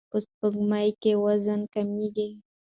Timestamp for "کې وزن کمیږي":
1.01-2.29